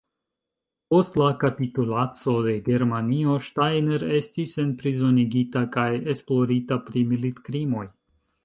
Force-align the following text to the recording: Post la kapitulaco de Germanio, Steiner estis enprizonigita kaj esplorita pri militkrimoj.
Post 0.93 1.17
la 1.21 1.27
kapitulaco 1.43 2.33
de 2.47 2.55
Germanio, 2.69 3.37
Steiner 3.49 4.07
estis 4.21 4.57
enprizonigita 4.67 5.65
kaj 5.77 5.89
esplorita 6.15 6.83
pri 6.89 7.09
militkrimoj. 7.15 7.89